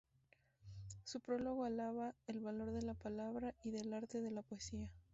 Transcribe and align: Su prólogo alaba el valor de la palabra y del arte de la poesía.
Su 1.03 1.19
prólogo 1.19 1.63
alaba 1.63 2.15
el 2.25 2.39
valor 2.39 2.71
de 2.71 2.81
la 2.81 2.95
palabra 2.95 3.53
y 3.63 3.69
del 3.69 3.93
arte 3.93 4.19
de 4.19 4.31
la 4.31 4.41
poesía. 4.41 4.89